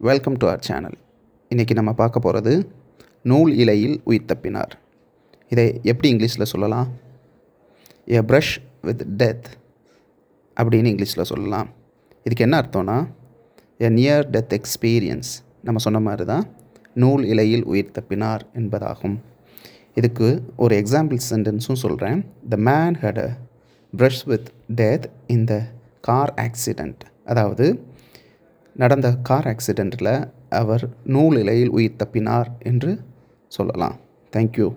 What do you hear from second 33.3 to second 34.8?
சொல்லலாம். தேங்க்யூ